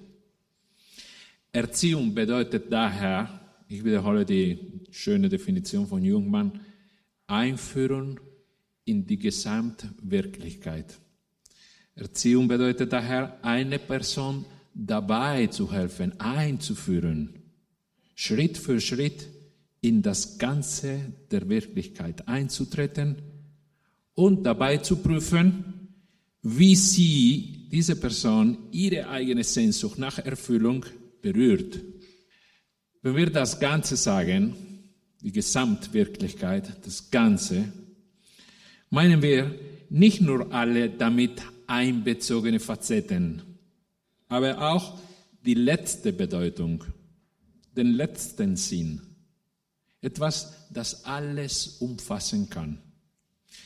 [1.51, 6.59] Erziehung bedeutet daher, ich wiederhole die schöne Definition von Jungmann,
[7.27, 8.19] Einführung
[8.87, 10.97] in die Gesamtwirklichkeit.
[11.95, 17.33] Erziehung bedeutet daher, eine Person dabei zu helfen, einzuführen,
[18.15, 19.27] Schritt für Schritt
[19.81, 20.99] in das Ganze
[21.31, 23.15] der Wirklichkeit einzutreten
[24.13, 25.89] und dabei zu prüfen,
[26.41, 30.85] wie sie, diese Person, ihre eigene Sehnsucht nach Erfüllung
[31.21, 31.79] berührt.
[33.01, 34.55] Wenn wir das Ganze sagen,
[35.21, 37.71] die Gesamtwirklichkeit, das Ganze,
[38.89, 39.53] meinen wir
[39.89, 43.41] nicht nur alle damit einbezogene Facetten,
[44.27, 44.99] aber auch
[45.45, 46.83] die letzte Bedeutung,
[47.75, 49.01] den letzten Sinn.
[50.01, 52.81] Etwas, das alles umfassen kann.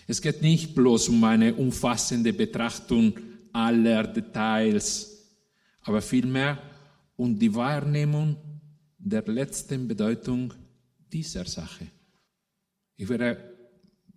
[0.07, 3.13] Es geht nicht bloß um eine umfassende Betrachtung
[3.53, 5.27] aller Details,
[5.81, 6.62] aber vielmehr
[7.15, 8.38] um die Wahrnehmung
[8.97, 10.53] der letzten Bedeutung
[11.12, 11.88] dieser Sache.
[12.95, 13.50] Ich werde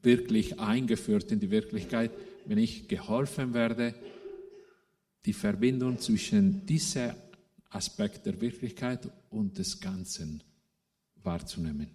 [0.05, 2.11] wirklich eingeführt in die Wirklichkeit,
[2.47, 3.95] wenn ich geholfen werde,
[5.25, 7.13] die Verbindung zwischen diesem
[7.71, 10.43] Aspekt der Wirklichkeit und des Ganzen
[11.23, 11.89] wahrzunehmen.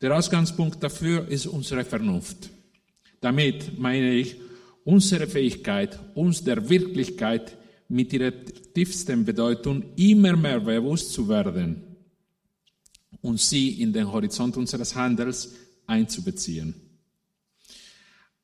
[0.00, 2.50] Der Ausgangspunkt dafür ist unsere Vernunft.
[3.20, 4.36] Damit meine ich
[4.84, 7.56] unsere Fähigkeit, uns der Wirklichkeit
[7.88, 8.32] mit ihrer
[8.74, 11.82] tiefsten Bedeutung immer mehr bewusst zu werden
[13.20, 15.54] und sie in den Horizont unseres Handels
[15.86, 16.74] einzubeziehen.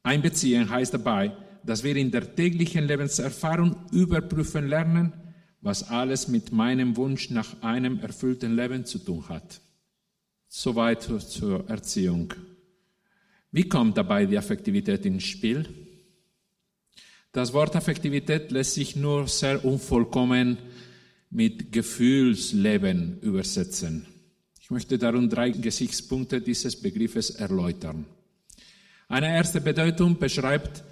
[0.04, 1.32] Einbeziehen heißt dabei,
[1.64, 5.12] dass wir in der täglichen Lebenserfahrung überprüfen lernen,
[5.62, 9.60] was alles mit meinem Wunsch nach einem erfüllten Leben zu tun hat.
[10.46, 12.32] Soweit zur Erziehung.
[13.50, 15.66] Wie kommt dabei die Affektivität ins Spiel?
[17.32, 20.58] Das Wort Affektivität lässt sich nur sehr unvollkommen
[21.30, 24.06] mit Gefühlsleben übersetzen.
[24.60, 28.04] Ich möchte darum drei Gesichtspunkte dieses Begriffes erläutern.
[29.08, 30.82] Eine erste Bedeutung beschreibt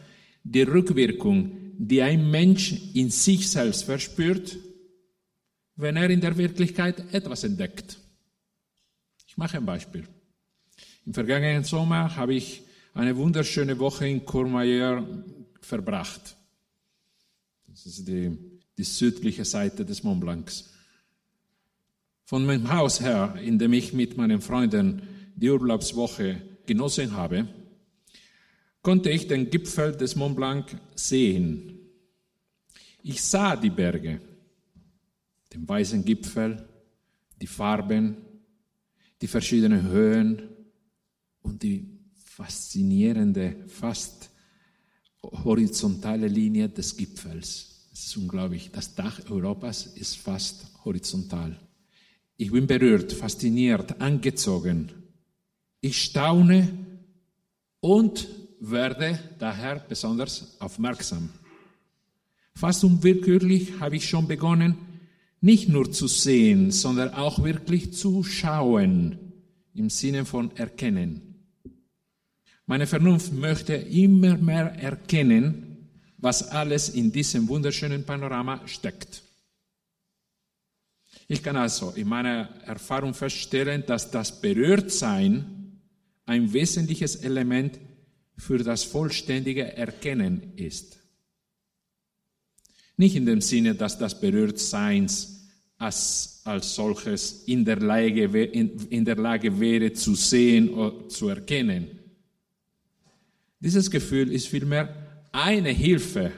[0.44, 4.56] die Rückwirkung, die ein Mensch in sich selbst verspürt,
[5.76, 7.98] wenn er in der Wirklichkeit etwas entdeckt.
[9.26, 10.06] Ich mache ein Beispiel.
[11.06, 12.62] Im vergangenen Sommer habe ich
[12.94, 15.06] eine wunderschöne Woche in Courmayeur
[15.60, 16.36] verbracht.
[17.66, 18.36] Das ist die,
[18.76, 20.70] die südliche Seite des Mont Blancs.
[22.24, 25.02] Von meinem Haus her, in dem ich mit meinen Freunden
[25.34, 27.48] die Urlaubswoche genossen habe,
[28.82, 31.78] konnte ich den Gipfel des Mont Blanc sehen.
[33.02, 34.20] Ich sah die Berge,
[35.52, 36.68] den weißen Gipfel,
[37.40, 38.16] die Farben,
[39.20, 40.42] die verschiedenen Höhen
[41.42, 44.30] und die faszinierende, fast
[45.22, 47.88] horizontale Linie des Gipfels.
[47.92, 48.70] Es ist unglaublich.
[48.72, 51.56] Das Dach Europas ist fast horizontal.
[52.36, 54.90] Ich bin berührt, fasziniert, angezogen.
[55.80, 56.68] Ich staune
[57.80, 58.26] und
[58.70, 61.30] werde daher besonders aufmerksam.
[62.54, 64.76] Fast unwillkürlich habe ich schon begonnen,
[65.40, 69.18] nicht nur zu sehen, sondern auch wirklich zu schauen
[69.74, 71.22] im Sinne von erkennen.
[72.66, 79.22] Meine Vernunft möchte immer mehr erkennen, was alles in diesem wunderschönen Panorama steckt.
[81.26, 85.80] Ich kann also in meiner Erfahrung feststellen, dass das Berührtsein
[86.26, 87.80] ein wesentliches Element
[88.36, 90.98] für das vollständige Erkennen ist.
[92.96, 99.04] Nicht in dem Sinne, dass das Berührtseins als, als solches in der, Lage, in, in
[99.04, 101.98] der Lage wäre zu sehen oder zu erkennen.
[103.58, 106.32] Dieses Gefühl ist vielmehr eine Hilfe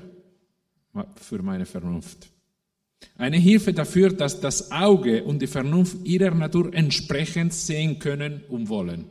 [1.17, 2.29] für meine Vernunft.
[3.17, 8.69] Eine Hilfe dafür, dass das Auge und die Vernunft ihrer Natur entsprechend sehen können und
[8.69, 9.07] wollen.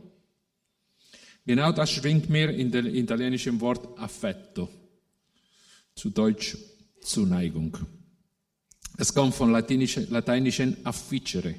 [1.46, 4.70] Genau das schwingt mir in dem italienischen Wort affetto,
[5.94, 6.58] zu Deutsch
[7.02, 7.78] Zuneigung.
[8.98, 11.56] Es kommt von lateinischen afficere.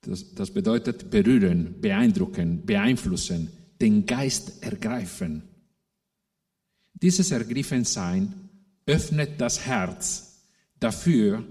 [0.00, 5.42] Das, das bedeutet berühren, beeindrucken, beeinflussen, den Geist ergreifen.
[6.94, 8.48] Dieses Ergriffensein
[8.86, 10.42] öffnet das Herz
[10.78, 11.44] dafür,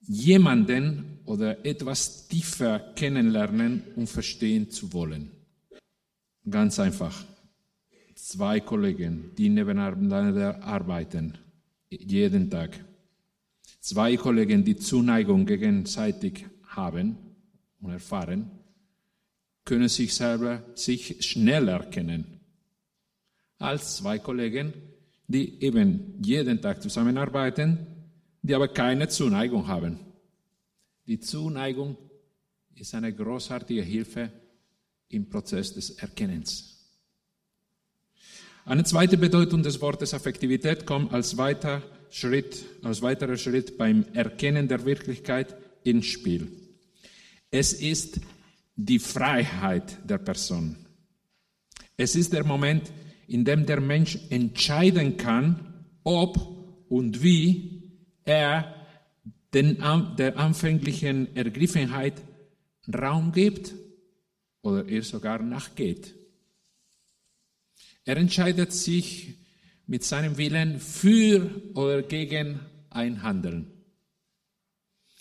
[0.00, 5.30] jemanden oder etwas tiefer kennenlernen und verstehen zu wollen.
[6.48, 7.24] Ganz einfach.
[8.14, 11.38] Zwei Kollegen, die nebeneinander arbeiten,
[11.88, 12.84] jeden Tag.
[13.80, 17.16] Zwei Kollegen, die Zuneigung gegenseitig haben
[17.80, 18.50] und erfahren,
[19.64, 22.40] können sich selber sich schneller erkennen
[23.58, 24.72] als zwei Kollegen,
[25.28, 27.86] die eben jeden Tag zusammenarbeiten,
[28.42, 30.00] die aber keine Zuneigung haben.
[31.06, 31.96] Die Zuneigung
[32.74, 34.32] ist eine großartige Hilfe
[35.12, 36.72] im Prozess des Erkennens.
[38.64, 44.68] Eine zweite Bedeutung des Wortes Affektivität kommt als, weiter Schritt, als weiterer Schritt beim Erkennen
[44.68, 46.48] der Wirklichkeit ins Spiel.
[47.50, 48.20] Es ist
[48.76, 50.76] die Freiheit der Person.
[51.96, 52.92] Es ist der Moment,
[53.26, 56.36] in dem der Mensch entscheiden kann, ob
[56.88, 57.90] und wie
[58.24, 58.74] er
[59.52, 59.78] den,
[60.18, 62.14] der anfänglichen Ergriffenheit
[62.92, 63.74] Raum gibt
[64.62, 66.14] oder ihr sogar nachgeht.
[68.04, 69.34] Er entscheidet sich
[69.86, 72.60] mit seinem Willen für oder gegen
[72.90, 73.70] ein Handeln.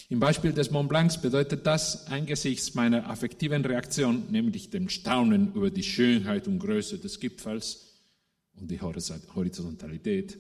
[0.09, 5.71] Im Beispiel des Mont Blancs bedeutet das angesichts meiner affektiven Reaktion, nämlich dem Staunen über
[5.71, 7.91] die Schönheit und Größe des Gipfels
[8.59, 10.37] und die Horizontalität,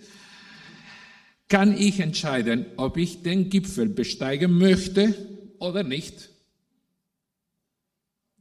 [1.47, 5.15] kann ich entscheiden, ob ich den Gipfel besteigen möchte
[5.59, 6.30] oder nicht.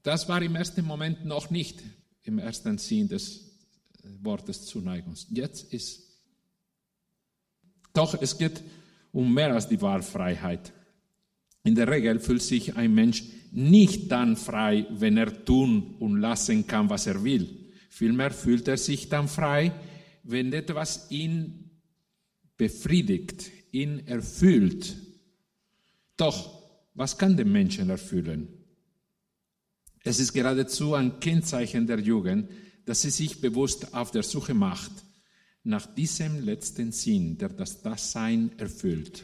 [0.03, 1.83] Das war im ersten Moment noch nicht
[2.23, 3.51] im ersten Sinn des
[4.23, 5.15] Wortes Zuneigung.
[5.31, 6.03] Jetzt ist.
[7.93, 8.63] Doch es geht
[9.13, 10.73] um mehr als die Wahlfreiheit.
[11.65, 16.67] In der Regel fühlt sich ein Mensch nicht dann frei, wenn er tun und lassen
[16.67, 17.73] kann, was er will.
[17.89, 19.73] Vielmehr fühlt er sich dann frei,
[20.23, 21.71] wenn etwas ihn
[22.57, 24.97] befriedigt, ihn erfüllt.
[26.17, 26.63] Doch,
[26.95, 28.60] was kann den Menschen erfüllen?
[30.03, 32.49] Es ist geradezu ein Kennzeichen der Jugend,
[32.87, 34.93] dass sie sich bewusst auf der Suche macht
[35.63, 39.23] nach diesem letzten Sinn, der das Dasein erfüllt.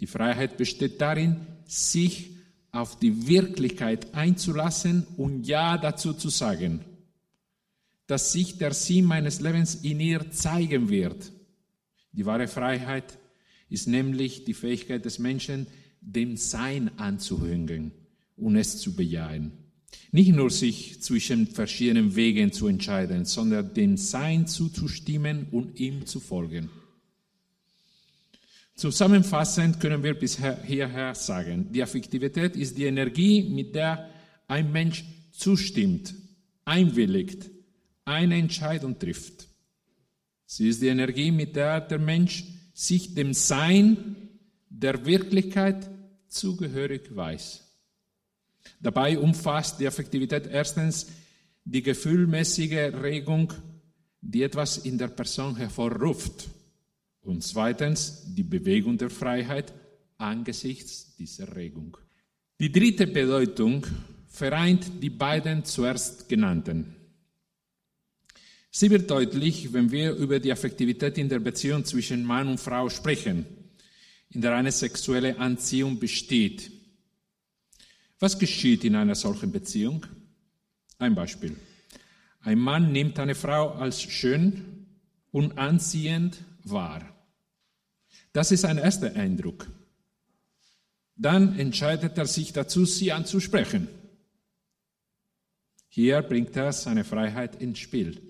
[0.00, 2.30] Die Freiheit besteht darin, sich
[2.72, 6.84] auf die Wirklichkeit einzulassen und Ja dazu zu sagen,
[8.06, 11.32] dass sich der Sinn meines Lebens in ihr zeigen wird.
[12.12, 13.18] Die wahre Freiheit
[13.70, 15.66] ist nämlich die Fähigkeit des Menschen,
[16.02, 17.92] dem Sein anzuhängen
[18.36, 19.52] und es zu bejahen.
[20.12, 26.20] Nicht nur sich zwischen verschiedenen Wegen zu entscheiden, sondern dem Sein zuzustimmen und ihm zu
[26.20, 26.70] folgen.
[28.74, 34.10] Zusammenfassend können wir bis hierher sagen, die Affektivität ist die Energie, mit der
[34.48, 36.14] ein Mensch zustimmt,
[36.64, 37.50] einwilligt,
[38.04, 39.48] eine Entscheidung trifft.
[40.44, 44.16] Sie ist die Energie, mit der der Mensch sich dem Sein
[44.68, 45.90] der Wirklichkeit
[46.28, 47.65] zugehörig weiß.
[48.80, 51.06] Dabei umfasst die Affektivität erstens
[51.64, 53.52] die gefühlmäßige Regung,
[54.20, 56.48] die etwas in der Person hervorruft.
[57.22, 59.72] Und zweitens die Bewegung der Freiheit
[60.16, 61.96] angesichts dieser Regung.
[62.60, 63.86] Die dritte Bedeutung
[64.28, 66.94] vereint die beiden zuerst genannten.
[68.70, 72.90] Sie wird deutlich, wenn wir über die Affektivität in der Beziehung zwischen Mann und Frau
[72.90, 73.46] sprechen,
[74.30, 76.70] in der eine sexuelle Anziehung besteht.
[78.18, 80.06] Was geschieht in einer solchen Beziehung?
[80.98, 81.56] Ein Beispiel.
[82.40, 84.86] Ein Mann nimmt eine Frau als schön
[85.32, 87.02] und anziehend wahr.
[88.32, 89.68] Das ist ein erster Eindruck.
[91.16, 93.88] Dann entscheidet er sich dazu, sie anzusprechen.
[95.88, 98.20] Hier bringt er seine Freiheit ins Spiel.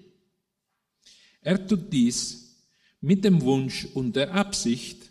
[1.41, 2.57] Er tut dies
[3.01, 5.11] mit dem Wunsch und der Absicht,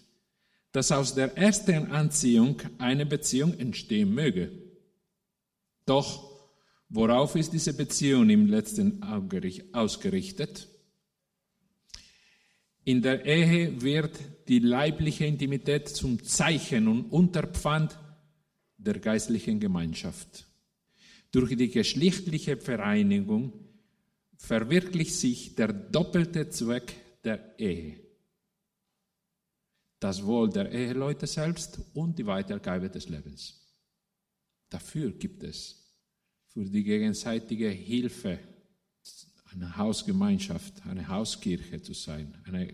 [0.71, 4.64] dass aus der ersten Anziehung eine Beziehung entstehen möge.
[5.86, 6.31] Doch
[6.89, 9.03] worauf ist diese Beziehung im letzten
[9.73, 10.67] ausgerichtet?
[12.83, 17.97] In der Ehe wird die leibliche Intimität zum Zeichen und Unterpfand
[18.77, 20.45] der geistlichen Gemeinschaft.
[21.31, 23.53] Durch die geschlechtliche Vereinigung
[24.38, 27.99] verwirklicht sich der doppelte Zweck der Ehe.
[29.99, 33.64] Das Wohl der Eheleute selbst und die Weitergabe des Lebens.
[34.70, 35.86] Dafür gibt es
[36.47, 38.39] für die gegenseitige Hilfe
[39.51, 42.74] eine Hausgemeinschaft, eine Hauskirche zu sein, eine,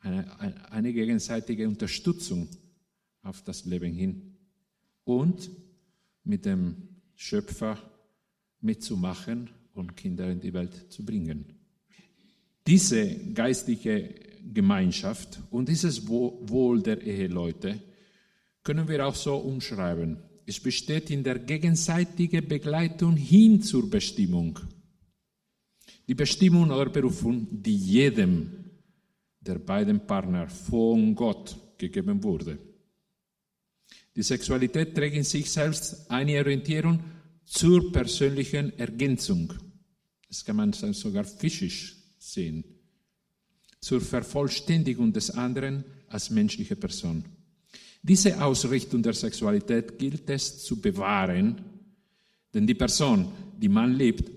[0.00, 2.48] eine, eine gegenseitige Unterstützung
[3.22, 4.36] auf das Leben hin
[5.04, 5.50] und
[6.24, 7.78] mit dem Schöpfer
[8.60, 11.54] mitzumachen und Kinder in die Welt zu bringen.
[12.66, 14.14] Diese geistliche
[14.52, 17.80] Gemeinschaft und dieses Wohl der Eheleute
[18.62, 20.18] können wir auch so umschreiben.
[20.48, 24.58] Es besteht in der gegenseitigen Begleitung hin zur Bestimmung.
[26.08, 28.64] Die Bestimmung oder Berufung, die jedem
[29.40, 32.58] der beiden Partner von Gott gegeben wurde.
[34.16, 36.98] Die Sexualität trägt in sich selbst eine Orientierung
[37.44, 39.52] zur persönlichen Ergänzung.
[40.28, 42.64] Das kann man sogar physisch sehen.
[43.80, 47.37] Zur Vervollständigung des anderen als menschliche Person.
[48.02, 51.60] Diese Ausrichtung der Sexualität gilt es zu bewahren,
[52.54, 54.30] denn die Person, die man liebt,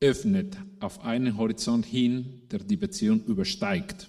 [0.00, 4.08] öffnet auf einen Horizont hin, der die Beziehung übersteigt.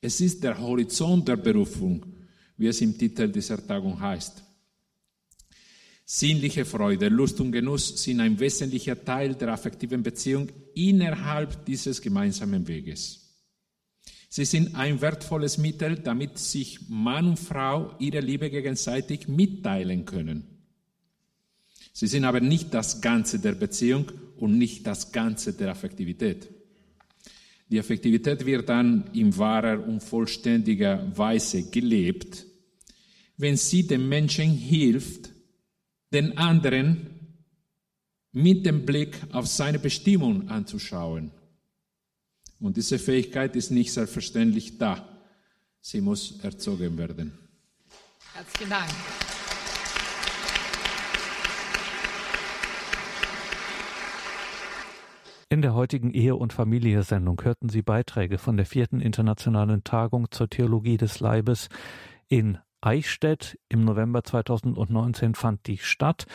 [0.00, 2.04] Es ist der Horizont der Berufung,
[2.56, 4.42] wie es im Titel dieser Tagung heißt.
[6.04, 12.66] Sinnliche Freude, Lust und Genuss sind ein wesentlicher Teil der affektiven Beziehung innerhalb dieses gemeinsamen
[12.68, 13.23] Weges.
[14.36, 20.42] Sie sind ein wertvolles Mittel, damit sich Mann und Frau ihre Liebe gegenseitig mitteilen können.
[21.92, 26.48] Sie sind aber nicht das Ganze der Beziehung und nicht das Ganze der Affektivität.
[27.68, 32.44] Die Affektivität wird dann in wahrer und vollständiger Weise gelebt,
[33.36, 35.30] wenn sie dem Menschen hilft,
[36.12, 37.38] den anderen
[38.32, 41.30] mit dem Blick auf seine Bestimmung anzuschauen
[42.60, 45.06] und diese Fähigkeit ist nicht selbstverständlich da.
[45.80, 47.38] Sie muss erzogen werden.
[48.32, 48.90] Herzlichen Dank.
[55.50, 60.50] In der heutigen Ehe- und Familie-Sendung hörten Sie Beiträge von der vierten internationalen Tagung zur
[60.50, 61.68] Theologie des Leibes
[62.26, 63.56] in Eichstätt.
[63.68, 66.26] Im November 2019 fand die statt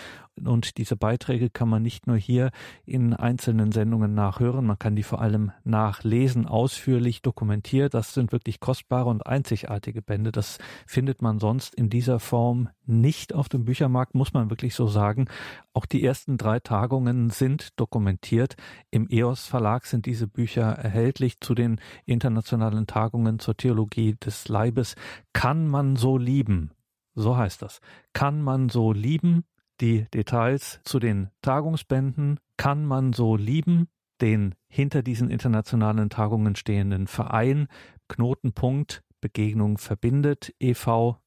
[0.47, 2.51] und diese Beiträge kann man nicht nur hier
[2.85, 7.93] in einzelnen Sendungen nachhören, man kann die vor allem nachlesen, ausführlich dokumentiert.
[7.93, 10.31] Das sind wirklich kostbare und einzigartige Bände.
[10.31, 14.87] Das findet man sonst in dieser Form nicht auf dem Büchermarkt, muss man wirklich so
[14.87, 15.27] sagen.
[15.73, 18.55] Auch die ersten drei Tagungen sind dokumentiert.
[18.91, 24.95] Im EOS Verlag sind diese Bücher erhältlich zu den internationalen Tagungen zur Theologie des Leibes.
[25.33, 26.71] Kann man so lieben?
[27.15, 27.81] So heißt das.
[28.13, 29.43] Kann man so lieben?
[29.81, 33.87] Die Details zu den Tagungsbänden kann man so lieben,
[34.21, 37.67] den hinter diesen internationalen Tagungen stehenden Verein
[38.09, 41.17] Knotenpunkt Begegnung verbindet e.V.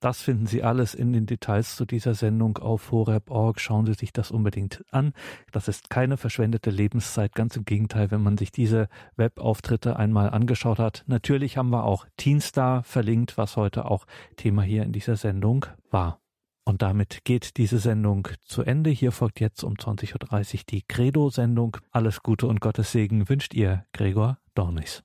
[0.00, 3.60] Das finden Sie alles in den Details zu dieser Sendung auf horeb.org.
[3.60, 5.12] Schauen Sie sich das unbedingt an.
[5.52, 7.34] Das ist keine verschwendete Lebenszeit.
[7.34, 11.04] Ganz im Gegenteil, wenn man sich diese Webauftritte einmal angeschaut hat.
[11.06, 14.06] Natürlich haben wir auch Teenstar verlinkt, was heute auch
[14.36, 16.18] Thema hier in dieser Sendung war.
[16.70, 18.90] Und damit geht diese Sendung zu Ende.
[18.90, 21.78] Hier folgt jetzt um 20.30 Uhr die Credo-Sendung.
[21.90, 25.02] Alles Gute und Gottes Segen wünscht ihr, Gregor Dornis.